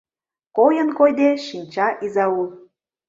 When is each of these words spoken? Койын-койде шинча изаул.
Койын-койде 0.57 1.29
шинча 1.47 1.87
изаул. 2.05 2.47